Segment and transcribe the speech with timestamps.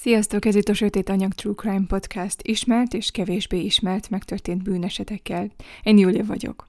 [0.00, 5.50] Sziasztok, ez itt a Sötét Anyag True Crime Podcast ismert és kevésbé ismert megtörtént bűnesetekkel.
[5.82, 6.68] Én Júlia vagyok.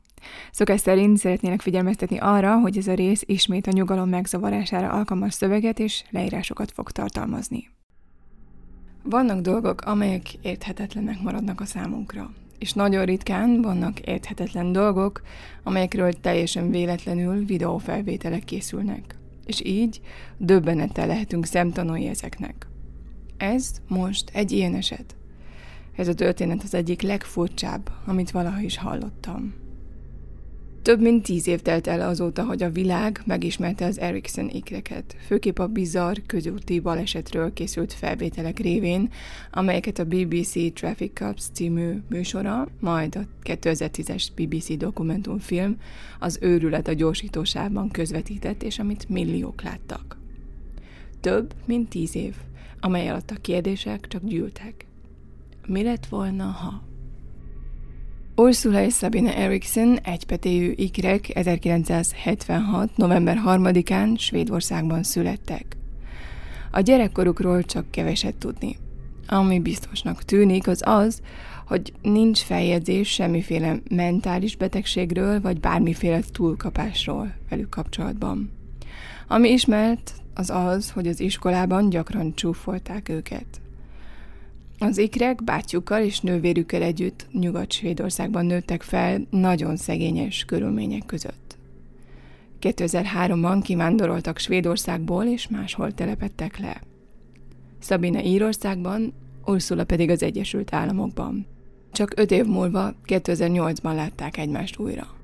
[0.52, 5.80] Szokás szerint szeretnének figyelmeztetni arra, hogy ez a rész ismét a nyugalom megzavarására alkalmas szöveget
[5.80, 7.70] és leírásokat fog tartalmazni.
[9.04, 12.32] Vannak dolgok, amelyek érthetetlenek maradnak a számunkra.
[12.60, 15.22] És nagyon ritkán vannak érthetetlen dolgok,
[15.64, 19.16] amelyekről teljesen véletlenül videófelvételek készülnek.
[19.46, 20.02] És így
[20.38, 22.69] döbbenettel lehetünk szemtanúi ezeknek.
[23.40, 25.16] Ez most egy ilyen eset.
[25.96, 29.54] Ez a történet az egyik legfurcsább, amit valaha is hallottam.
[30.82, 35.60] Több mint tíz év telt el azóta, hogy a világ megismerte az Ericsson ikreket, főképp
[35.60, 39.10] a bizarr közúti balesetről készült felvételek révén,
[39.52, 45.78] amelyeket a BBC Traffic Cops című műsora, majd a 2010-es BBC dokumentumfilm
[46.20, 50.18] az őrület a gyorsítósában közvetített, és amit milliók láttak.
[51.20, 52.36] Több mint tíz év–
[52.80, 54.86] amely alatt a kérdések csak gyűltek.
[55.68, 56.82] Mi lett volna, ha?
[58.36, 62.98] Ursula és Sabine Eriksson egypetéjű ikrek 1976.
[62.98, 65.78] november 3-án Svédországban születtek.
[66.72, 68.78] A gyerekkorukról csak keveset tudni.
[69.28, 71.22] Ami biztosnak tűnik, az az,
[71.68, 78.52] hogy nincs feljegyzés semmiféle mentális betegségről, vagy bármiféle túlkapásról velük kapcsolatban.
[79.28, 83.62] Ami ismert, az az, hogy az iskolában gyakran csúfolták őket.
[84.80, 91.58] Az ikrek bátyjukkal és nővérükkel együtt Nyugat-Svédországban nőttek fel nagyon szegényes körülmények között.
[92.62, 96.82] 2003-ban kivándoroltak Svédországból és máshol telepettek le.
[97.80, 99.14] Szabine Írországban,
[99.46, 101.46] Ursula pedig az Egyesült Államokban.
[101.92, 105.19] Csak öt év múlva, 2008-ban látták egymást újra.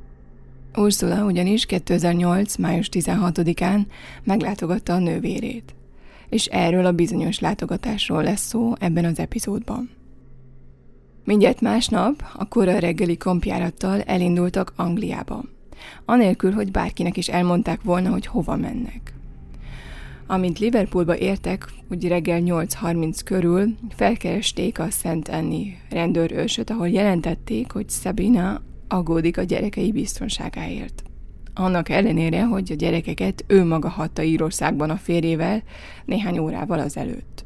[0.77, 2.55] Ursula ugyanis 2008.
[2.55, 3.81] május 16-án
[4.23, 5.75] meglátogatta a nővérét,
[6.29, 9.89] és erről a bizonyos látogatásról lesz szó ebben az epizódban.
[11.23, 15.43] Mindjárt másnap a kora reggeli kompjárattal elindultak Angliába,
[16.05, 19.13] anélkül, hogy bárkinek is elmondták volna, hogy hova mennek.
[20.27, 27.89] Amint Liverpoolba értek, úgy reggel 8.30 körül felkeresték a Szent Annie rendőrőrsöt, ahol jelentették, hogy
[27.89, 28.61] Sabina
[28.95, 31.03] aggódik a gyerekei biztonságáért.
[31.53, 35.63] Annak ellenére, hogy a gyerekeket ő maga hatta Írországban a férjével
[36.05, 37.45] néhány órával azelőtt.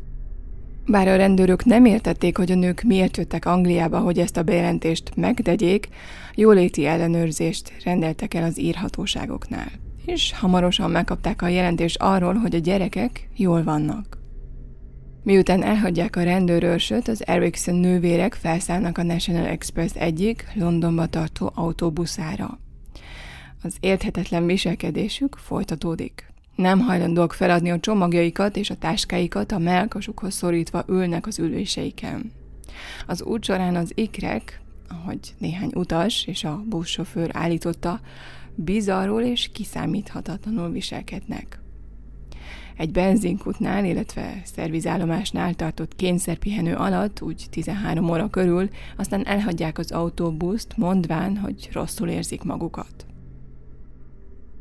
[0.87, 5.15] Bár a rendőrök nem értették, hogy a nők miért jöttek Angliába, hogy ezt a bejelentést
[5.15, 5.87] megtegyék,
[6.35, 9.71] jóléti ellenőrzést rendeltek el az írhatóságoknál.
[10.05, 14.18] És hamarosan megkapták a jelentést arról, hogy a gyerekek jól vannak.
[15.29, 22.59] Miután elhagyják a rendőrőrsöt, az Ericsson nővérek felszállnak a National Express egyik Londonba tartó autóbuszára.
[23.63, 26.33] Az érthetetlen viselkedésük folytatódik.
[26.55, 32.31] Nem hajlandóak feladni a csomagjaikat és a táskáikat, a melkasukhoz szorítva ülnek az üléseiken.
[33.07, 37.99] Az út során az ikrek, ahogy néhány utas és a buszsofőr állította,
[38.55, 41.59] bizarról és kiszámíthatatlanul viselkednek
[42.79, 50.77] egy benzinkutnál, illetve szervizállomásnál tartott kényszerpihenő alatt, úgy 13 óra körül, aztán elhagyják az autóbuszt,
[50.77, 53.05] mondván, hogy rosszul érzik magukat.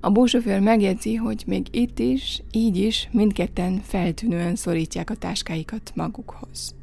[0.01, 6.75] A buszsofőr megjegyzi, hogy még itt is, így is mindketten feltűnően szorítják a táskáikat magukhoz.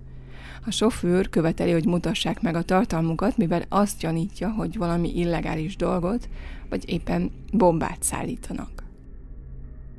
[0.66, 6.30] A sofőr követeli, hogy mutassák meg a tartalmukat, mivel azt gyanítja, hogy valami illegális dolgot,
[6.70, 8.85] vagy éppen bombát szállítanak.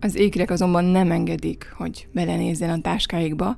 [0.06, 3.56] Az ékrek azonban nem engedik, hogy belenézzen a táskáikba,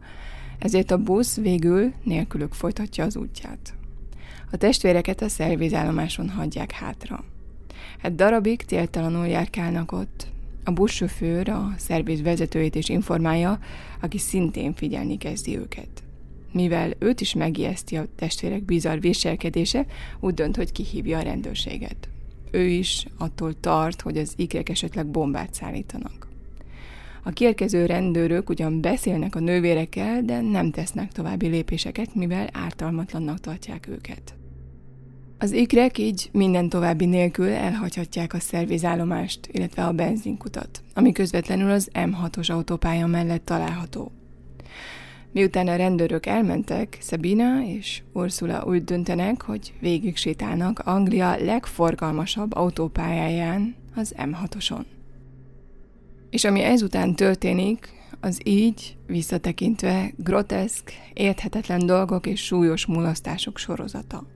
[0.59, 3.75] ezért a busz végül nélkülük folytatja az útját.
[4.51, 7.25] A testvéreket a szervizállomáson hagyják hátra.
[8.03, 10.27] Egy darabig céltalanul járkálnak ott.
[10.65, 13.59] A buszsofőr a szerviz vezetőjét is informálja,
[14.01, 16.03] aki szintén figyelni kezdi őket.
[16.53, 19.87] Mivel őt is megijeszti a testvérek bizarr viselkedése,
[20.21, 22.09] úgy dönt, hogy kihívja a rendőrséget.
[22.51, 26.28] Ő is attól tart, hogy az ikrek esetleg bombát szállítanak.
[27.29, 33.89] A kiérkező rendőrök ugyan beszélnek a nővérekkel, de nem tesznek további lépéseket, mivel ártalmatlannak tartják
[33.89, 34.35] őket.
[35.39, 41.91] Az ikrek így minden további nélkül elhagyhatják a szervizállomást, illetve a benzinkutat, ami közvetlenül az
[41.95, 44.13] M6-os autópálya mellett található.
[45.33, 53.75] Miután a rendőrök elmentek, Sabina és Ursula úgy döntenek, hogy végig sétálnak Anglia legforgalmasabb autópályáján,
[53.95, 54.85] az M6-oson.
[56.31, 64.27] És ami ezután történik, az így, visszatekintve, groteszk, érthetetlen dolgok és súlyos mulasztások sorozata.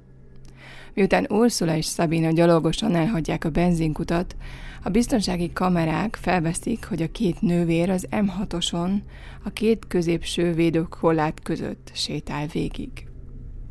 [0.95, 4.37] Miután Ursula és Sabina gyalogosan elhagyják a benzinkutat,
[4.83, 9.03] a biztonsági kamerák felveszik, hogy a két nővér az M6-oson
[9.45, 12.91] a két középső védőkollát között sétál végig.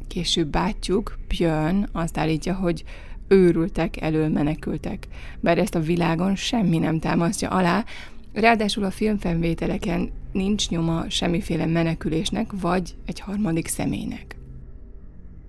[0.07, 2.83] Később bátyjuk, Björn azt állítja, hogy
[3.31, 5.07] őrültek, elől menekültek,
[5.39, 7.85] bár ezt a világon semmi nem támasztja alá,
[8.33, 14.35] ráadásul a filmfelvételeken nincs nyoma semmiféle menekülésnek vagy egy harmadik személynek.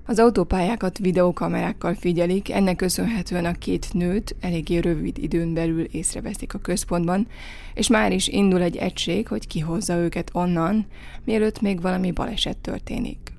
[0.06, 6.58] Az autópályákat videókamerákkal figyelik, ennek köszönhetően a két nőt eléggé rövid időn belül észreveszik a
[6.58, 7.26] központban,
[7.74, 10.86] és már is indul egy egység, hogy kihozza őket onnan,
[11.24, 13.32] mielőtt még valami baleset történik.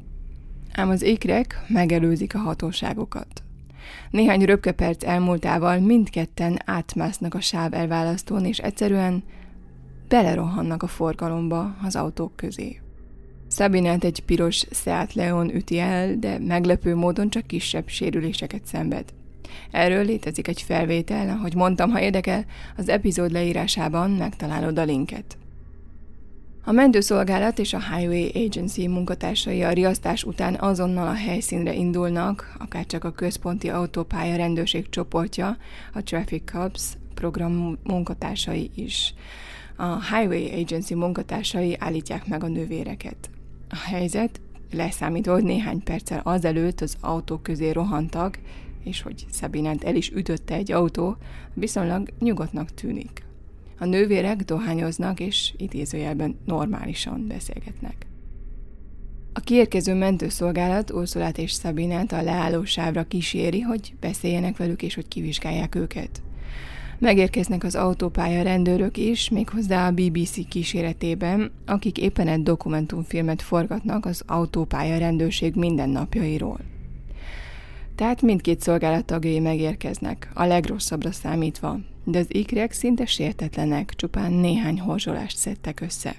[0.73, 3.43] Ám az ékrek megelőzik a hatóságokat.
[4.09, 9.23] Néhány röpkeperc elmúltával mindketten átmásznak a sáv elválasztón, és egyszerűen
[10.07, 12.81] belerohannak a forgalomba az autók közé.
[13.47, 19.05] Szabinát egy piros Seat Leon üti el, de meglepő módon csak kisebb sérüléseket szenved.
[19.71, 22.45] Erről létezik egy felvétel, ahogy mondtam, ha érdekel,
[22.77, 25.37] az epizód leírásában megtalálod a linket.
[26.65, 32.85] A mentőszolgálat és a Highway Agency munkatársai a riasztás után azonnal a helyszínre indulnak, akár
[32.85, 35.57] csak a központi autópálya rendőrség csoportja,
[35.93, 39.13] a Traffic Cops program munkatársai is.
[39.75, 43.29] A Highway Agency munkatársai állítják meg a nővéreket.
[43.69, 48.39] A helyzet, leszámítva, hogy néhány perccel azelőtt az autó közé rohantak,
[48.83, 51.17] és hogy Szabinát el is ütötte egy autó,
[51.53, 53.23] viszonylag nyugodtnak tűnik.
[53.79, 58.05] A nővérek dohányoznak, és idézőjelben normálisan beszélgetnek.
[59.33, 65.07] A kiérkező mentőszolgálat Ursulát és Szabinát a leálló sávra kíséri, hogy beszéljenek velük és hogy
[65.07, 66.21] kivizsgálják őket.
[66.99, 74.23] Megérkeznek az autópálya rendőrök is, méghozzá a BBC kíséretében, akik éppen egy dokumentumfilmet forgatnak az
[74.25, 76.59] autópálya rendőrség mindennapjairól.
[77.95, 84.79] Tehát mindkét szolgálat tagjai megérkeznek, a legrosszabbra számítva, de az ikrek szinte sértetlenek, csupán néhány
[84.79, 86.15] horzsolást szedtek össze.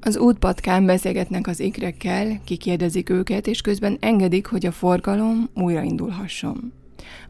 [0.00, 6.72] Az útpatkán beszélgetnek az ikrekkel, kikérdezik őket, és közben engedik, hogy a forgalom újraindulhasson.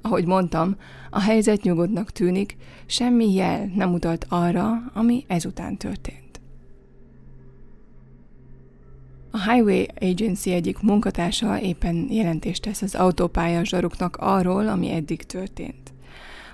[0.01, 0.77] Ahogy mondtam,
[1.11, 6.25] a helyzet nyugodtnak tűnik, semmi jel nem utalt arra, ami ezután történt.
[9.37, 15.93] A Highway Agency egyik munkatársa éppen jelentést tesz az autópálya zsaruknak arról, ami eddig történt.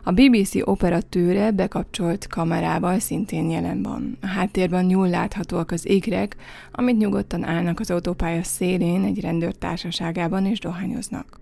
[0.05, 4.17] A BBC operatőre bekapcsolt kamerával szintén jelen van.
[4.20, 6.37] A háttérben jól láthatóak az égrek,
[6.73, 11.40] amit nyugodtan állnak az autópálya szélén egy rendőr társaságában és dohányoznak.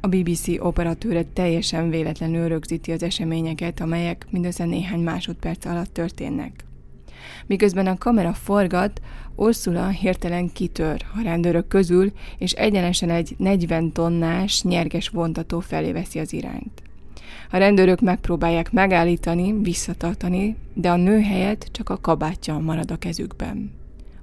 [0.00, 6.67] A BBC operatőre teljesen véletlenül rögzíti az eseményeket, amelyek mindössze néhány másodperc alatt történnek.
[7.46, 9.00] Miközben a kamera forgat,
[9.34, 16.18] Ursula hirtelen kitör a rendőrök közül, és egyenesen egy 40 tonnás, nyerges vontató felé veszi
[16.18, 16.82] az irányt.
[17.50, 23.70] A rendőrök megpróbálják megállítani, visszatartani, de a nő helyett csak a kabátja marad a kezükben.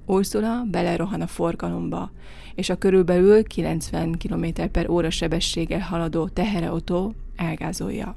[0.06, 2.10] Ursula belerohan a forgalomba,
[2.54, 8.16] és a körülbelül 90 km per óra sebességgel haladó teherautó elgázolja.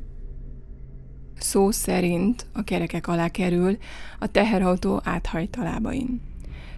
[1.40, 3.78] Szó szerint a kerekek alá kerül,
[4.20, 6.22] a teherautó áthajt a lábain.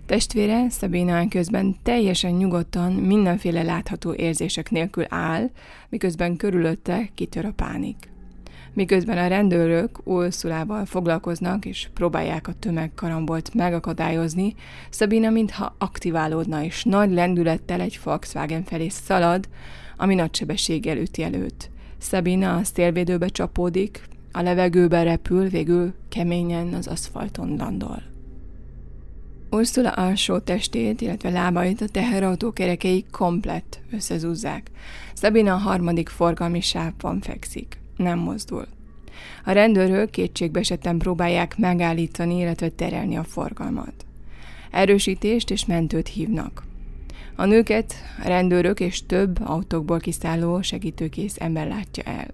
[0.05, 5.49] Testvére Szabina közben teljesen nyugodtan, mindenféle látható érzések nélkül áll,
[5.89, 8.09] miközben körülötte kitör a pánik.
[8.73, 14.55] Miközben a rendőrök Ursulával foglalkoznak és próbálják a tömegkarambolt megakadályozni,
[14.89, 19.47] Szabina mintha aktiválódna és nagy lendülettel egy Volkswagen felé szalad,
[19.97, 21.69] ami nagy sebességgel üti előtt.
[21.97, 28.01] Szabina a szélvédőbe csapódik, a levegőbe repül, végül keményen az aszfalton landol.
[29.49, 34.71] Ursula alsó testét, illetve lábait a teherautó kerekei komplett összezúzzák.
[35.13, 38.67] Szabina a harmadik forgalmi sávban fekszik nem mozdul.
[39.45, 44.05] A rendőrök kétségbeesetten próbálják megállítani, illetve terelni a forgalmat.
[44.71, 46.63] Erősítést és mentőt hívnak.
[47.35, 52.27] A nőket a rendőrök és több autókból kiszálló segítőkész ember látja el.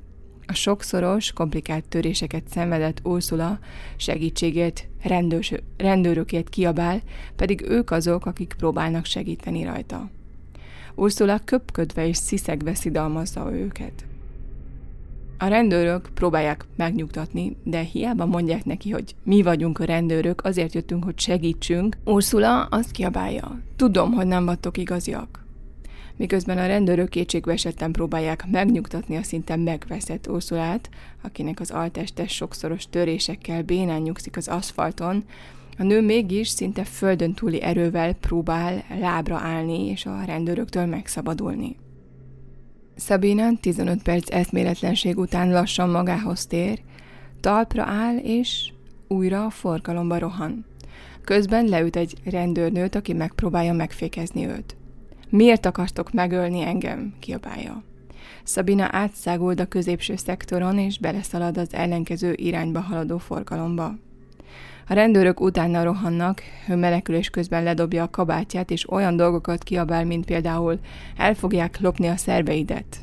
[0.48, 3.60] A sokszoros, komplikált töréseket szenvedett Ursula
[3.96, 7.02] segítségét rendőrs, rendőrökért kiabál,
[7.36, 10.10] pedig ők azok, akik próbálnak segíteni rajta.
[10.96, 14.06] Ursula köpködve és sziszegve szidalmazza őket.
[15.38, 21.04] A rendőrök próbálják megnyugtatni, de hiába mondják neki, hogy mi vagyunk a rendőrök, azért jöttünk,
[21.04, 21.98] hogy segítsünk.
[22.06, 23.60] Ursula azt kiabálja.
[23.76, 25.46] Tudom, hogy nem vagytok igaziak.
[26.18, 30.90] Miközben a rendőrök kétségbe esetten próbálják megnyugtatni a szinte megveszett Ursulát,
[31.22, 35.24] akinek az alteste sokszoros törésekkel bénán nyugszik az aszfalton,
[35.78, 41.76] a nő mégis szinte földön túli erővel próbál lábra állni és a rendőröktől megszabadulni.
[42.96, 46.82] Sabina 15 perc eszméletlenség után lassan magához tér,
[47.40, 48.72] talpra áll és
[49.08, 50.66] újra a forgalomba rohan.
[51.24, 54.76] Közben leüt egy rendőrnőt, aki megpróbálja megfékezni őt.
[55.30, 57.14] Miért akartok megölni engem?
[57.20, 57.84] kiabálja.
[58.44, 63.96] Szabina átszáguld a középső szektoron, és beleszalad az ellenkező irányba haladó forgalomba.
[64.90, 70.26] A rendőrök utána rohannak, ő menekülés közben ledobja a kabátját, és olyan dolgokat kiabál, mint
[70.26, 70.80] például
[71.18, 72.98] el fogják lopni a szerveidet.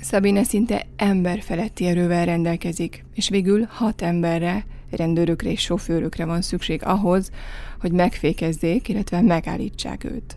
[0.00, 7.30] Szabine szinte emberfeletti erővel rendelkezik, és végül hat emberre, rendőrökre és sofőrökre van szükség ahhoz,
[7.80, 10.36] hogy megfékezzék, illetve megállítsák őt.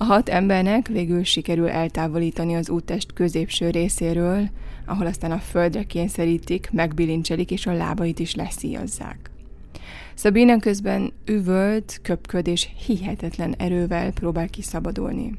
[0.00, 4.48] A hat embernek végül sikerül eltávolítani az úttest középső részéről,
[4.86, 9.30] ahol aztán a földre kényszerítik, megbilincselik és a lábait is leszíjazzák.
[10.14, 15.34] Szabina közben üvölt, köpköd és hihetetlen erővel próbál kiszabadulni.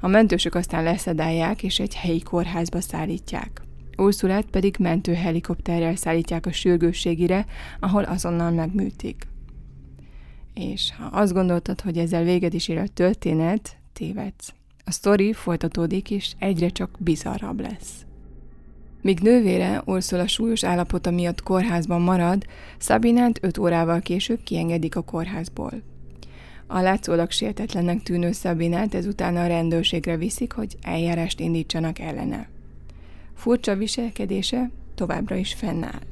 [0.00, 3.60] A mentősök aztán leszedálják és egy helyi kórházba szállítják.
[3.96, 7.46] Ursulát pedig mentőhelikopterrel szállítják a sürgősségire,
[7.80, 9.26] ahol azonnal megműtik.
[10.54, 14.54] És ha azt gondoltad, hogy ezzel véget is ér a történet, tévedsz.
[14.84, 18.06] A sztori folytatódik, és egyre csak bizarrabb lesz.
[19.02, 22.46] Míg nővére Ursula súlyos állapota miatt kórházban marad,
[22.78, 25.72] Szabinát öt órával később kiengedik a kórházból.
[26.66, 32.48] A látszólag sértetlennek tűnő Szabinát ezután a rendőrségre viszik, hogy eljárást indítsanak ellene.
[33.34, 36.11] Furcsa viselkedése továbbra is fennáll.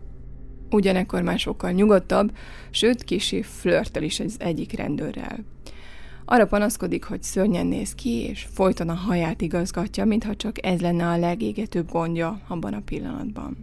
[0.70, 2.36] Ugyanekkor már sokkal nyugodtabb,
[2.70, 5.38] sőt kisi flörtel is az egyik rendőrrel.
[6.24, 11.06] Arra panaszkodik, hogy szörnyen néz ki, és folyton a haját igazgatja, mintha csak ez lenne
[11.06, 13.56] a legégetőbb gondja abban a pillanatban.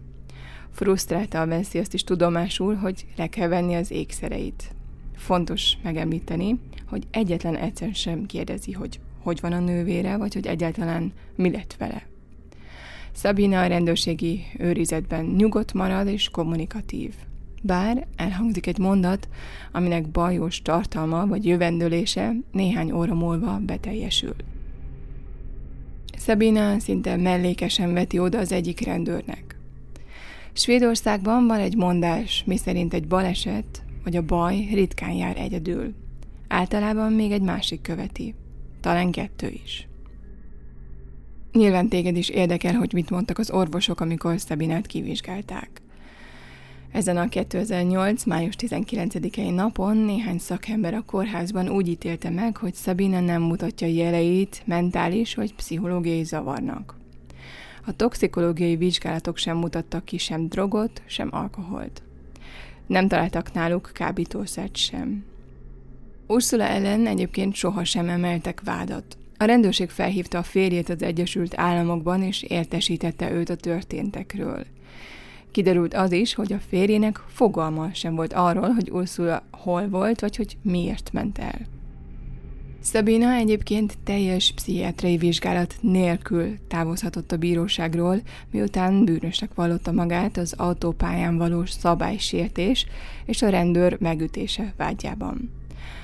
[0.71, 4.75] Frusztráltal veszi azt is tudomásul, hogy le kell venni az ékszereit.
[5.15, 11.11] Fontos megemlíteni, hogy egyetlen egyszer sem kérdezi, hogy hogy van a nővére, vagy hogy egyáltalán
[11.35, 12.05] mi lett vele.
[13.17, 17.13] Szabina a rendőrségi őrizetben nyugodt marad és kommunikatív.
[17.61, 19.29] Bár elhangzik egy mondat,
[19.71, 24.35] aminek bajos tartalma vagy jövendőlése néhány óra múlva beteljesül.
[26.17, 29.57] Szabina szinte mellékesen veti oda az egyik rendőrnek.
[30.53, 35.93] Svédországban van egy mondás, miszerint egy baleset vagy a baj ritkán jár egyedül.
[36.47, 38.33] Általában még egy másik követi.
[38.81, 39.87] Talán kettő is.
[41.57, 45.81] Nyilván téged is érdekel, hogy mit mondtak az orvosok, amikor Szabinát kivizsgálták.
[46.91, 48.23] Ezen a 2008.
[48.23, 54.61] május 19-i napon néhány szakember a kórházban úgy ítélte meg, hogy Szabina nem mutatja jeleit
[54.65, 56.95] mentális vagy pszichológiai zavarnak.
[57.85, 62.01] A toxikológiai vizsgálatok sem mutattak ki sem drogot, sem alkoholt.
[62.87, 65.25] Nem találtak náluk kábítószert sem.
[66.27, 69.17] Ursula ellen egyébként sohasem emeltek vádat.
[69.37, 74.65] A rendőrség felhívta a férjét az Egyesült Államokban, és értesítette őt a történtekről.
[75.51, 80.35] Kiderült az is, hogy a férjének fogalma sem volt arról, hogy Ursula hol volt, vagy
[80.35, 81.59] hogy miért ment el.
[82.79, 91.37] Szabina egyébként teljes pszichiátriai vizsgálat nélkül távozhatott a bíróságról, miután bűnösnek vallotta magát az autópályán
[91.37, 92.85] valós szabálysértés
[93.25, 95.51] és a rendőr megütése vágyában.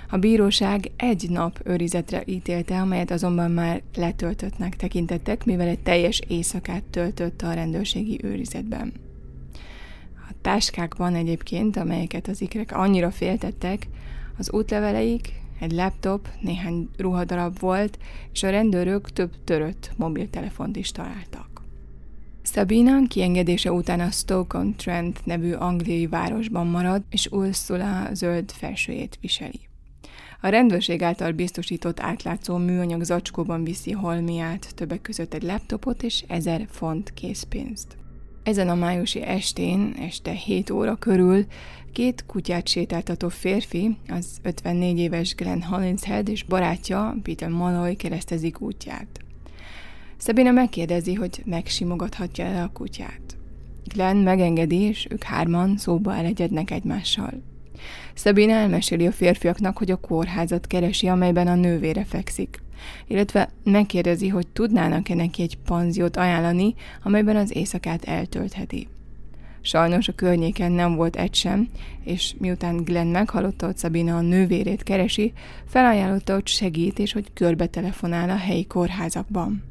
[0.09, 6.83] A bíróság egy nap őrizetre ítélte, amelyet azonban már letöltöttnek tekintettek, mivel egy teljes éjszakát
[6.83, 8.93] töltött a rendőrségi őrizetben.
[10.15, 13.87] A táskákban egyébként, amelyeket az ikrek annyira féltettek,
[14.37, 17.97] az útleveleik, egy laptop, néhány ruhadarab volt,
[18.33, 21.61] és a rendőrök több törött mobiltelefont is találtak.
[22.43, 29.59] Sabina kiengedése után a Stoke-on-Trent nevű angliai városban marad, és Ursula zöld felsőjét viseli.
[30.43, 36.67] A rendőrség által biztosított átlátszó műanyag zacskóban viszi Holmiát, többek között egy laptopot és ezer
[36.69, 37.97] font készpénzt.
[38.43, 41.45] Ezen a májusi estén, este 7 óra körül
[41.91, 49.19] két kutyát sétáltató férfi, az 54 éves Glenn Hollinshead és barátja Peter Malloy keresztezik útját.
[50.17, 53.37] Szabina megkérdezi, hogy megsimogathatja el a kutyát.
[53.93, 57.52] Glenn megengedi, és ők hárman szóba elegyednek egymással.
[58.13, 62.61] Szabina elmeséli a férfiaknak, hogy a kórházat keresi, amelyben a nővére fekszik,
[63.07, 68.87] illetve megkérdezi, hogy tudnának-e neki egy panziót ajánlani, amelyben az éjszakát eltöltheti.
[69.61, 71.69] Sajnos a környéken nem volt egy sem,
[72.03, 75.33] és miután Glenn meghallotta, hogy Szabina a nővérét keresi,
[75.65, 79.63] felajánlotta, hogy segít, és hogy körbe telefonál a helyi kórházakban.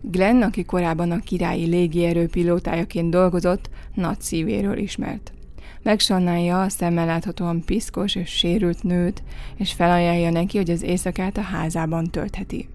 [0.00, 5.32] Glenn, aki korábban a királyi légierő pilótájaként dolgozott, nagy szívéről ismert.
[5.82, 9.22] Megsannálja a szemmel láthatóan piszkos és sérült nőt,
[9.56, 12.68] és felajánlja neki, hogy az éjszakát a házában töltheti.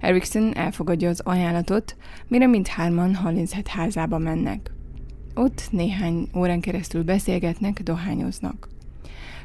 [0.00, 1.96] Erikson elfogadja az ajánlatot,
[2.28, 4.70] mire mindhárman Hollinshead házába mennek.
[5.34, 8.68] Ott néhány órán keresztül beszélgetnek, dohányoznak.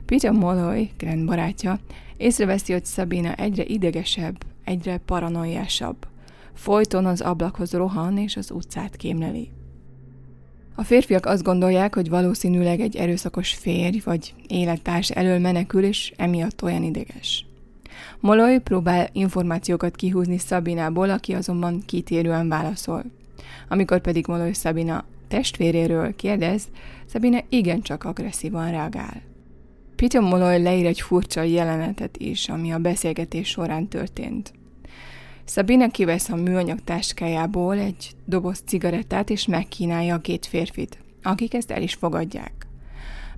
[0.06, 1.80] Peter Molloy, Grant barátja,
[2.18, 6.08] észreveszi, hogy Sabina egyre idegesebb, egyre paranoiásabb.
[6.54, 9.52] Folyton az ablakhoz rohan és az utcát kémleli.
[10.80, 16.64] A férfiak azt gondolják, hogy valószínűleg egy erőszakos férj vagy élettárs elől menekül, és emiatt
[16.64, 17.46] olyan ideges.
[18.20, 23.04] Molloy próbál információkat kihúzni Szabinából, aki azonban kitérően válaszol.
[23.70, 26.68] Amikor pedig Molloy Szabina testvéréről kérdez,
[27.06, 29.22] Szabina igencsak agresszívan reagál.
[29.96, 34.54] Peter Molloy leír egy furcsa jelenetet is, ami a beszélgetés során történt.
[35.50, 41.72] Szabina kivesz a műanyag táskájából egy doboz cigarettát, és megkínálja a két férfit, akik ezt
[41.72, 42.68] el is fogadják.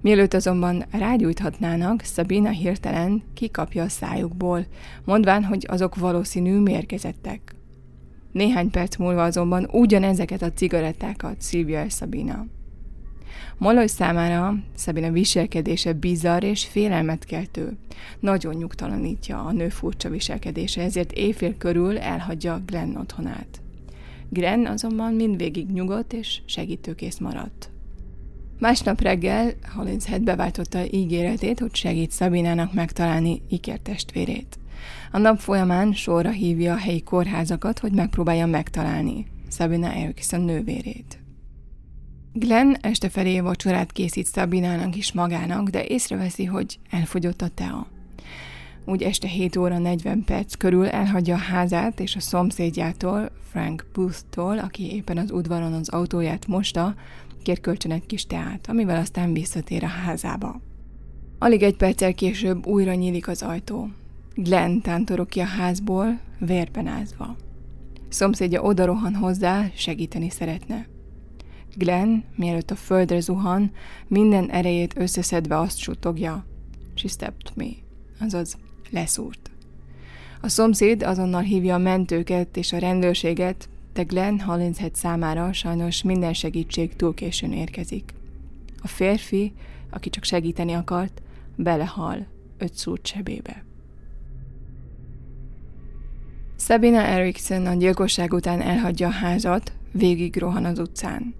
[0.01, 4.65] Mielőtt azonban rágyújthatnának, Szabina hirtelen kikapja a szájukból,
[5.05, 7.55] mondván, hogy azok valószínű mérgezettek.
[8.31, 12.45] Néhány perc múlva azonban ugyanezeket a cigarettákat szívja el Szabina.
[13.57, 17.77] Molloy számára Szabina viselkedése bizarr és félelmet keltő.
[18.19, 23.61] Nagyon nyugtalanítja a nő furcsa viselkedése, ezért éjfél körül elhagyja Glenn otthonát.
[24.29, 27.69] Glenn azonban mindvégig nyugodt és segítőkész maradt.
[28.59, 34.59] Másnap reggel Hollinshead beváltotta ígéretét, hogy segít Szabinának megtalálni ikertestvérét.
[35.11, 41.20] A nap folyamán sorra hívja a helyi kórházakat, hogy megpróbálja megtalálni Sabina Erickson nővérét.
[42.33, 47.87] Glenn este felé vacsorát készít Szabinának is magának, de észreveszi, hogy elfogyott a tea.
[48.85, 54.57] Úgy este 7 óra 40 perc körül elhagyja a házát, és a szomszédjától, Frank Booth-tól,
[54.57, 56.95] aki éppen az udvaron az autóját mosta,
[57.43, 60.61] kér kölcsön egy kis teát, amivel aztán visszatér a házába.
[61.39, 63.89] Alig egy perccel később újra nyílik az ajtó.
[64.35, 67.35] Glenn tántorok ki a házból, vérben ázva.
[68.09, 70.90] Szomszédja odarohan hozzá, segíteni szeretne.
[71.75, 73.71] Glenn, mielőtt a földre zuhan,
[74.07, 76.45] minden erejét összeszedve azt sutogja.
[76.93, 77.69] She stepped me,
[78.19, 78.57] azaz
[78.89, 79.51] leszúrt.
[80.41, 86.33] A szomszéd azonnal hívja a mentőket és a rendőrséget, de Glenn Hollinshead számára sajnos minden
[86.33, 88.13] segítség túl későn érkezik.
[88.81, 89.53] A férfi,
[89.89, 91.21] aki csak segíteni akart,
[91.55, 93.63] belehal öt szúrt sebébe.
[96.57, 101.33] Sabina Erickson a gyilkosság után elhagyja a házat, végig rohan az utcán.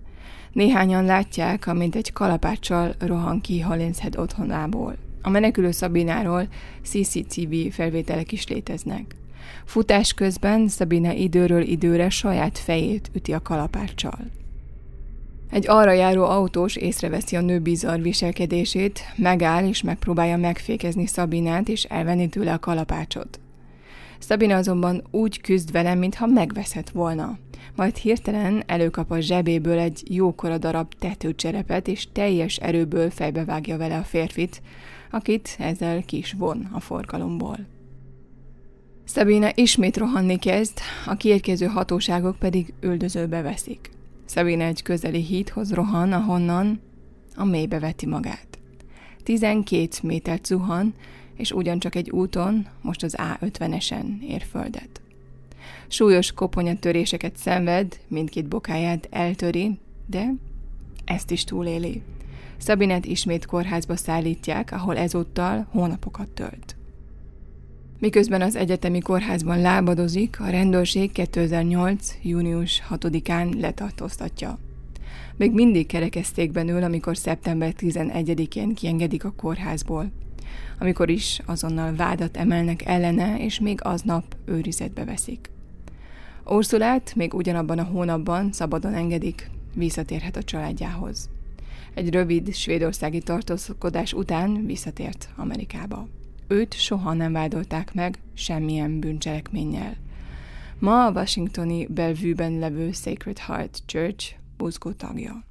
[0.53, 4.95] Néhányan látják, amint egy kalapáccsal rohan ki Hollinshead otthonából.
[5.21, 6.47] A menekülő Szabináról
[6.83, 9.15] CCTV felvételek is léteznek.
[9.65, 14.19] Futás közben Szabina időről időre saját fejét üti a kalapáccsal.
[15.51, 21.83] Egy arra járó autós észreveszi a nő bizarr viselkedését, megáll és megpróbálja megfékezni Szabinát és
[21.83, 23.39] elvenni tőle a kalapácsot.
[24.19, 27.37] Szabina azonban úgy küzd vele, mintha megveszett volna.
[27.75, 34.03] Majd hirtelen előkap a zsebéből egy jókora darab tetőcserepet, és teljes erőből fejbevágja vele a
[34.03, 34.61] férfit,
[35.11, 37.57] akit ezzel kis von a forgalomból.
[39.03, 43.89] Szabina ismét rohanni kezd, a kiérkező hatóságok pedig üldözőbe veszik.
[44.25, 46.79] Szabina egy közeli hídhoz rohan, ahonnan
[47.35, 48.47] a mélybe veti magát.
[49.23, 50.93] 12 métert zuhan,
[51.35, 55.01] és ugyancsak egy úton, most az A50-esen ér földet.
[55.93, 60.33] Súlyos koponyatöréseket szenved, mindkét bokáját eltöri, de
[61.05, 62.01] ezt is túléli.
[62.57, 66.75] Szabinet ismét kórházba szállítják, ahol ezúttal hónapokat tölt.
[67.99, 72.15] Miközben az egyetemi kórházban lábadozik, a rendőrség 2008.
[72.21, 74.57] június 6-án letartóztatja.
[75.35, 80.11] Még mindig kerekesztékben ül, amikor szeptember 11-én kiengedik a kórházból.
[80.79, 85.50] Amikor is azonnal vádat emelnek ellene, és még aznap őrizetbe veszik.
[86.51, 91.29] Ursulát még ugyanabban a hónapban szabadon engedik, visszatérhet a családjához.
[91.93, 96.07] Egy rövid svédországi tartózkodás után visszatért Amerikába.
[96.47, 99.95] Őt soha nem vádolták meg semmilyen bűncselekménnyel.
[100.79, 105.43] Ma a washingtoni Bellevue-ben levő Sacred Heart Church buzgó tagja.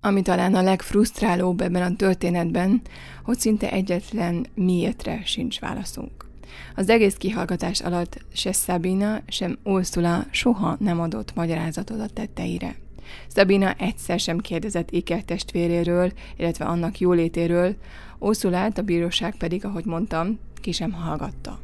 [0.00, 2.80] Ami talán a legfrusztrálóbb ebben a történetben,
[3.22, 6.30] hogy szinte egyetlen miértre sincs válaszunk.
[6.76, 12.74] Az egész kihallgatás alatt se Sabina, sem Ursula soha nem adott magyarázatot a tetteire.
[13.34, 17.74] Sabina egyszer sem kérdezett Iker testvéréről, illetve annak jólétéről,
[18.18, 21.58] Ursulát a bíróság pedig, ahogy mondtam, ki sem hallgatta.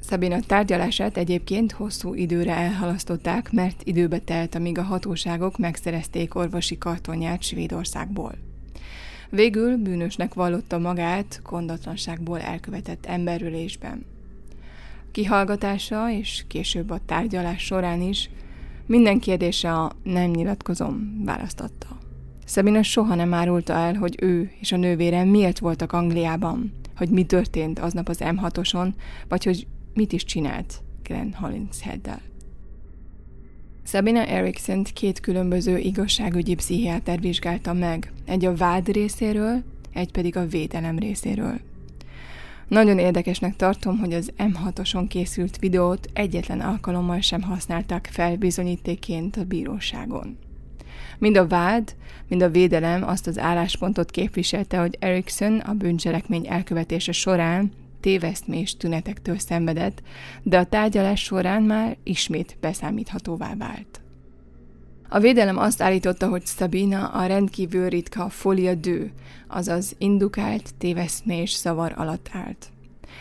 [0.00, 7.42] Szabina tárgyalását egyébként hosszú időre elhalasztották, mert időbe telt, amíg a hatóságok megszerezték orvosi kartonját
[7.42, 8.34] Svédországból.
[9.34, 14.04] Végül bűnösnek vallotta magát kondatlanságból elkövetett emberülésben.
[15.10, 18.30] kihallgatása és később a tárgyalás során is
[18.86, 21.86] minden kérdése a nem nyilatkozom választatta.
[22.44, 27.24] Szabina soha nem árulta el, hogy ő és a nővére miért voltak Angliában, hogy mi
[27.24, 28.92] történt aznap az M6-oson,
[29.28, 32.20] vagy hogy mit is csinált Glenn Hollinsheaddel.
[33.84, 40.46] Sabina Erickson két különböző igazságügyi pszichiáter vizsgálta meg, egy a vád részéről, egy pedig a
[40.46, 41.60] védelem részéről.
[42.68, 49.44] Nagyon érdekesnek tartom, hogy az M6-oson készült videót egyetlen alkalommal sem használták fel bizonyítéként a
[49.44, 50.38] bíróságon.
[51.18, 51.94] Mind a vád,
[52.28, 59.38] mind a védelem azt az álláspontot képviselte, hogy Erickson a bűncselekmény elkövetése során tévesztmés tünetektől
[59.38, 60.02] szenvedett,
[60.42, 64.00] de a tárgyalás során már ismét beszámíthatóvá vált.
[65.08, 69.12] A védelem azt állította, hogy Sabina a rendkívül ritka folia dő,
[69.48, 72.70] azaz indukált téveszmés zavar alatt állt.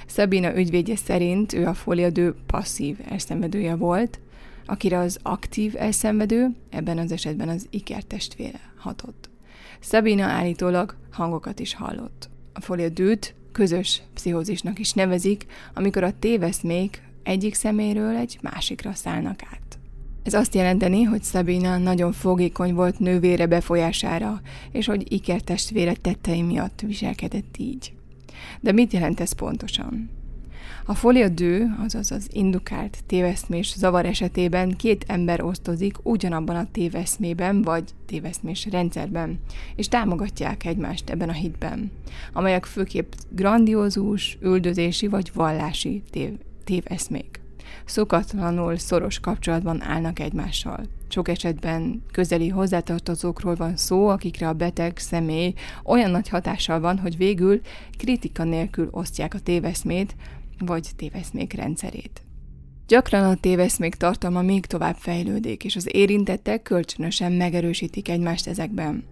[0.06, 4.20] Sabina ügyvédje szerint ő a folia dő passzív elszenvedője volt,
[4.66, 9.30] akire az aktív elszenvedő, ebben az esetben az ikertestvére hatott.
[9.80, 12.30] Sabina állítólag hangokat is hallott.
[12.54, 19.40] A folia dőt közös pszichózisnak is nevezik, amikor a téveszmék egyik szeméről egy másikra szállnak
[19.52, 19.80] át.
[20.24, 26.82] Ez azt jelenteni, hogy Sabina nagyon fogékony volt nővére befolyására, és hogy ikertestvére tettei miatt
[26.82, 27.94] viselkedett így.
[28.60, 30.10] De mit jelent ez pontosan?
[30.86, 37.62] A folia dő, azaz az indukált téveszmés zavar esetében két ember osztozik ugyanabban a téveszmében
[37.62, 39.40] vagy téveszmés rendszerben,
[39.76, 41.92] és támogatják egymást ebben a hitben,
[42.34, 47.40] amelyek főképp grandiózus, üldözési vagy vallási tév- téveszmék.
[47.86, 50.80] Szokatlanul szoros kapcsolatban állnak egymással.
[51.08, 55.54] Sok esetben közeli hozzátartozókról van szó, akikre a beteg személy
[55.84, 57.62] olyan nagy hatással van, hogy végül
[57.98, 60.16] kritika nélkül osztják a téveszmét,
[60.66, 62.22] vagy téveszmék rendszerét.
[62.88, 69.04] Gyakran a téveszmék tartalma még tovább fejlődik, és az érintettek kölcsönösen megerősítik egymást ezekben.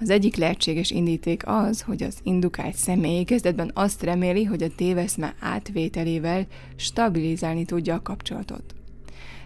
[0.00, 5.34] Az egyik lehetséges indíték az, hogy az indukált személy kezdetben azt reméli, hogy a téveszme
[5.40, 8.74] átvételével stabilizálni tudja a kapcsolatot.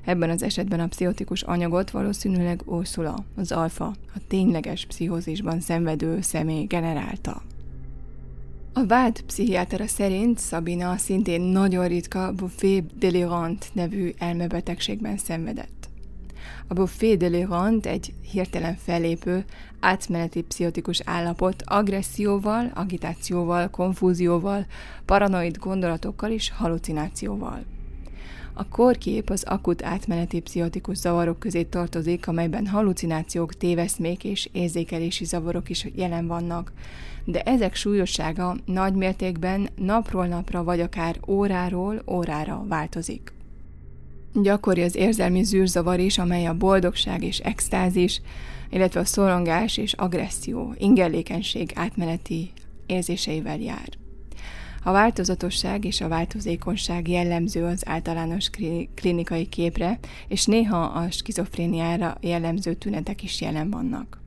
[0.04, 6.64] Ebben az esetben a pszichotikus anyagot valószínűleg Ursula, az alfa, a tényleges pszichózisban szenvedő személy
[6.64, 7.42] generálta.
[8.72, 15.88] A vád pszichiátera szerint Sabina szintén nagyon ritka Buffet delirant nevű elmebetegségben szenvedett.
[16.66, 19.44] A Buffet delirant egy hirtelen fellépő,
[19.80, 24.66] átmeneti pszichotikus állapot agresszióval, agitációval, konfúzióval,
[25.04, 27.64] paranoid gondolatokkal és halucinációval.
[28.60, 35.68] A korkép az akut átmeneti pszichotikus zavarok közé tartozik, amelyben halucinációk, téveszmék és érzékelési zavarok
[35.68, 36.72] is jelen vannak,
[37.24, 43.32] de ezek súlyossága nagy mértékben napról napra vagy akár óráról órára változik.
[44.32, 48.20] Gyakori az érzelmi zűrzavar is, amely a boldogság és extázis,
[48.70, 52.50] illetve a szorongás és agresszió, ingerlékenység átmeneti
[52.86, 53.88] érzéseivel jár.
[54.88, 58.50] A változatosság és a változékonyság jellemző az általános
[58.94, 59.98] klinikai képre,
[60.28, 64.20] és néha a skizofréniára jellemző tünetek is jelen vannak.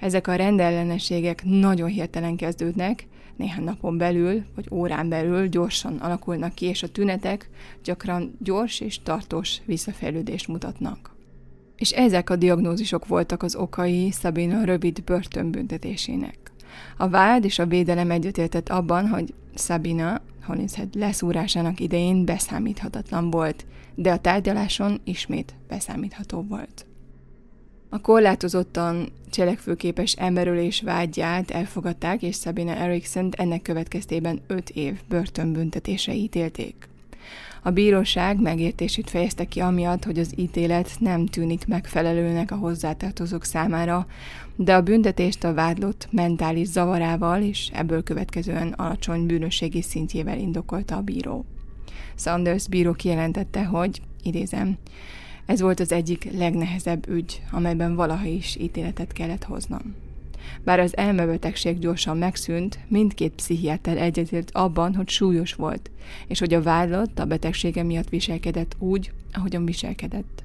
[0.00, 3.06] Ezek a rendellenességek nagyon hirtelen kezdődnek,
[3.36, 7.50] néhány napon belül, vagy órán belül gyorsan alakulnak ki, és a tünetek
[7.84, 11.16] gyakran gyors és tartós visszafejlődést mutatnak.
[11.76, 16.48] És ezek a diagnózisok voltak az okai Szabina rövid börtönbüntetésének.
[16.96, 24.12] A vád és a védelem egyetértett abban, hogy Sabina Hollinshead leszúrásának idején beszámíthatatlan volt, de
[24.12, 26.86] a tárgyaláson ismét beszámítható volt.
[27.88, 36.88] A korlátozottan cselekvőképes emberölés vágyát elfogadták, és Sabina Erickson ennek következtében öt év börtönbüntetésre ítélték.
[37.62, 44.06] A bíróság megértését fejezte ki amiatt, hogy az ítélet nem tűnik megfelelőnek a hozzátartozók számára,
[44.56, 51.00] de a büntetést a vádlott mentális zavarával és ebből következően alacsony bűnösségi szintjével indokolta a
[51.00, 51.44] bíró.
[52.14, 54.78] Sanders bíró kijelentette, hogy, idézem,
[55.46, 59.94] ez volt az egyik legnehezebb ügy, amelyben valaha is ítéletet kellett hoznom.
[60.64, 65.90] Bár az elmebetegség gyorsan megszűnt, mindkét pszichiáter egyetért abban, hogy súlyos volt,
[66.26, 70.42] és hogy a vádlott a betegsége miatt viselkedett úgy, ahogyan viselkedett.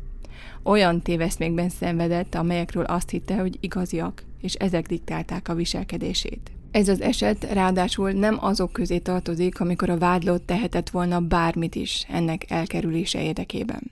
[0.63, 6.51] Olyan téveszmékben szenvedett, amelyekről azt hitte, hogy igaziak, és ezek diktálták a viselkedését.
[6.71, 12.05] Ez az eset ráadásul nem azok közé tartozik, amikor a vádlott tehetett volna bármit is
[12.09, 13.91] ennek elkerülése érdekében.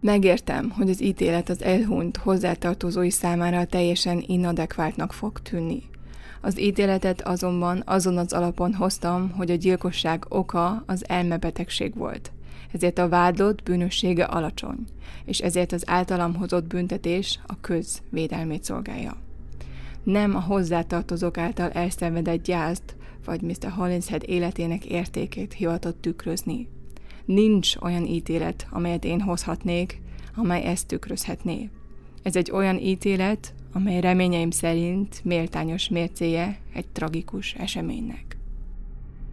[0.00, 5.82] Megértem, hogy az ítélet az elhunyt hozzátartozói számára teljesen inadekváltnak fog tűnni.
[6.40, 12.32] Az ítéletet azonban azon az alapon hoztam, hogy a gyilkosság oka az elmebetegség volt.
[12.72, 14.84] Ezért a vádlott bűnössége alacsony,
[15.24, 19.16] és ezért az általam hozott büntetés a köz védelmét szolgálja.
[20.02, 23.70] Nem a hozzátartozók által elszenvedett gyászt, vagy Mr.
[23.76, 26.68] Hollinshead életének értékét hivatott tükrözni.
[27.28, 30.00] Nincs olyan ítélet, amelyet én hozhatnék,
[30.36, 31.70] amely ezt tükrözhetné.
[32.22, 38.36] Ez egy olyan ítélet, amely reményeim szerint méltányos mércéje egy tragikus eseménynek.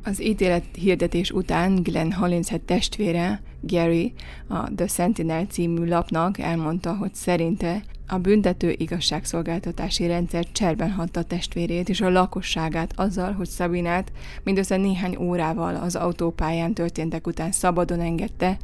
[0.04, 4.14] Az ítélet hirdetés után Glenn Hollinshead testvére, Gary,
[4.48, 11.24] a The Sentinel című lapnak elmondta, hogy szerinte a büntető igazságszolgáltatási rendszer cserben hagyta a
[11.24, 14.12] testvérét és a lakosságát azzal, hogy Szabinát
[14.44, 18.58] mindössze néhány órával az autópályán történtek után szabadon engedte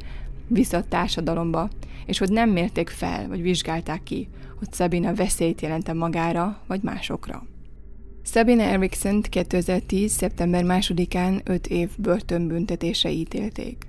[0.46, 1.68] vissza a társadalomba,
[2.06, 4.28] és hogy nem mérték fel, vagy vizsgálták ki,
[4.58, 7.46] hogy Sabina veszélyt jelente magára, vagy másokra.
[8.24, 10.12] Sabina Eriksson 2010.
[10.12, 13.86] szeptember 2-án 5 év börtönbüntetése ítélték.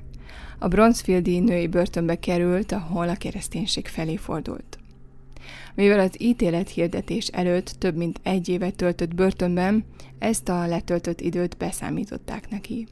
[0.59, 4.83] A Bronzfieldi női börtönbe került, ahol a kereszténység felé fordult.
[5.75, 9.86] Mivel az ítélet hirdetés előtt több mint egy évet töltött börtönben,
[10.19, 12.88] ezt a letöltött időt beszámították neki.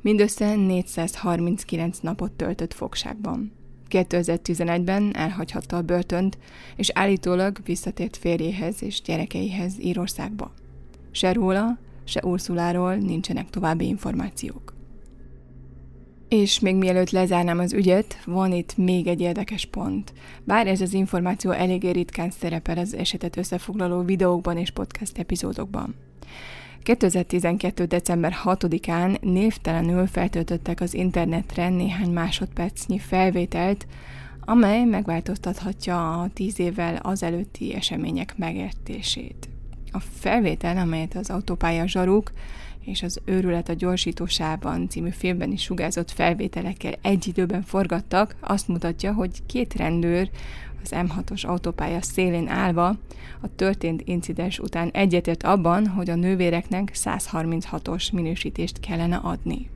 [0.00, 3.52] Mindössze 439 napot töltött fogságban.
[3.90, 6.38] 2011-ben elhagyhatta a börtönt,
[6.76, 10.52] és állítólag visszatért férjéhez és gyerekeihez Írországba.
[11.10, 14.79] Se róla, se Ursuláról nincsenek további információk.
[16.30, 20.12] És még mielőtt lezárnám az ügyet, van itt még egy érdekes pont.
[20.44, 25.94] Bár ez az információ eléggé ritkán szerepel az esetet összefoglaló videókban és podcast epizódokban.
[26.82, 27.84] 2012.
[27.84, 33.86] december 6-án névtelenül feltöltöttek az internetre néhány másodpercnyi felvételt,
[34.40, 39.49] amely megváltoztathatja a tíz évvel azelőtti események megértését.
[39.92, 42.32] A felvétel, amelyet az autópálya zsaruk
[42.84, 49.12] és az Őrület a gyorsítósában című filmben is sugázott felvételekkel egy időben forgattak, azt mutatja,
[49.12, 50.30] hogy két rendőr
[50.82, 52.88] az M6-os autópálya szélén állva
[53.40, 59.68] a történt incidens után egyetért abban, hogy a nővéreknek 136-os minősítést kellene adni.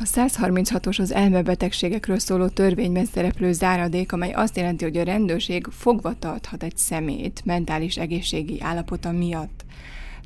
[0.00, 6.18] A 136-os az elmebetegségekről szóló törvényben szereplő záradék, amely azt jelenti, hogy a rendőrség fogva
[6.18, 9.64] tarthat egy szemét mentális egészségi állapota miatt,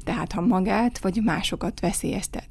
[0.05, 2.49] tehát ha magát vagy másokat veszélyeztet.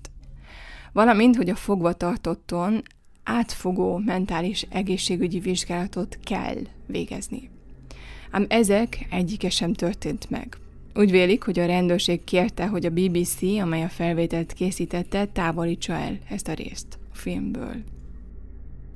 [0.93, 2.81] Valamint, hogy a fogva tartotton
[3.23, 7.49] átfogó mentális egészségügyi vizsgálatot kell végezni.
[8.31, 10.57] Ám ezek egyike sem történt meg.
[10.95, 16.17] Úgy vélik, hogy a rendőrség kérte, hogy a BBC, amely a felvételt készítette, távolítsa el
[16.29, 17.75] ezt a részt filmből.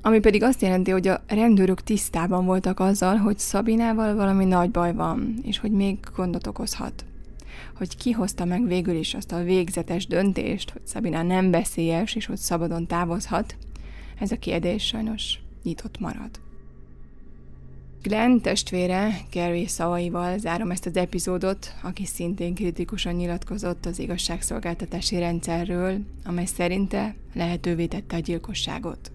[0.02, 4.94] Ami pedig azt jelenti, hogy a rendőrök tisztában voltak azzal, hogy Szabinával valami nagy baj
[4.94, 7.06] van, és hogy még gondot okozhat.
[7.78, 12.26] Hogy ki hozta meg végül is azt a végzetes döntést, hogy Szabina nem veszélyes, és
[12.26, 13.58] hogy szabadon távozhat,
[14.20, 16.45] ez a kérdés sajnos nyitott marad.
[18.08, 25.98] Glenn testvére, Gary szavaival zárom ezt az epizódot, aki szintén kritikusan nyilatkozott az igazságszolgáltatási rendszerről,
[26.26, 29.12] amely szerinte lehetővé tette a gyilkosságot.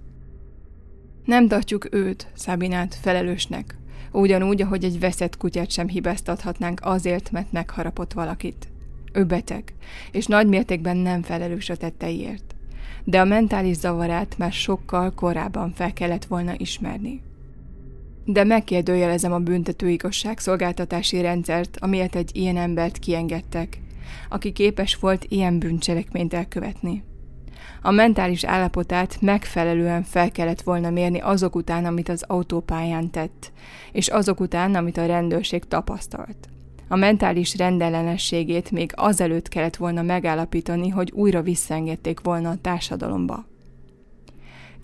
[1.24, 3.76] Nem tartjuk őt, Szabinát felelősnek,
[4.12, 8.68] ugyanúgy, ahogy egy veszett kutyát sem hibáztathatnánk azért, mert megharapott valakit.
[9.12, 9.74] Ő beteg,
[10.12, 12.54] és nagy mértékben nem felelős a tetteiért
[13.04, 17.22] de a mentális zavarát már sokkal korábban fel kellett volna ismerni.
[18.24, 23.80] De megkérdőjelezem a büntető igazságszolgáltatási rendszert, amiért egy ilyen embert kiengedtek,
[24.28, 27.02] aki képes volt ilyen bűncselekményt elkövetni.
[27.82, 33.52] A mentális állapotát megfelelően fel kellett volna mérni azok után, amit az autópályán tett,
[33.92, 36.48] és azok után, amit a rendőrség tapasztalt.
[36.88, 43.44] A mentális rendellenességét még azelőtt kellett volna megállapítani, hogy újra visszaengedték volna a társadalomba.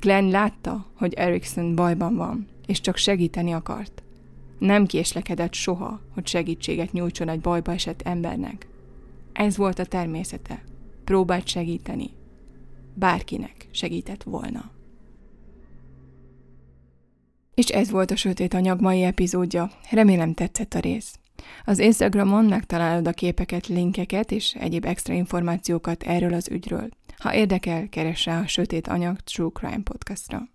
[0.00, 4.02] Glenn látta, hogy Erickson bajban van, és csak segíteni akart.
[4.58, 8.66] Nem késlekedett soha, hogy segítséget nyújtson egy bajba esett embernek.
[9.32, 10.62] Ez volt a természete.
[11.04, 12.10] Próbált segíteni.
[12.94, 14.70] Bárkinek segített volna.
[17.54, 19.70] És ez volt a Sötét Anyag mai epizódja.
[19.90, 21.18] Remélem tetszett a rész.
[21.64, 26.88] Az Instagramon megtalálod a képeket, linkeket és egyéb extra információkat erről az ügyről.
[27.18, 30.48] Ha érdekel, keres rá a Sötét Anyag True Crime podcastra.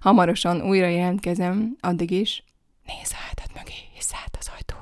[0.00, 2.44] Hamarosan újra jelentkezem, addig is
[2.86, 4.81] nézz hátad mögé, és szállt az ajtót.